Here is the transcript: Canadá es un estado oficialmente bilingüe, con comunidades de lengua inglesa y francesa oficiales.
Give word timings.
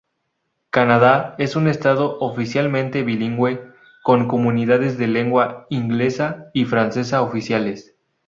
Canadá 0.71 1.35
es 1.37 1.55
un 1.55 1.67
estado 1.67 2.17
oficialmente 2.21 3.03
bilingüe, 3.03 3.71
con 4.01 4.27
comunidades 4.27 4.97
de 4.97 5.05
lengua 5.05 5.67
inglesa 5.69 6.47
y 6.55 6.65
francesa 6.65 7.21
oficiales. 7.21 7.95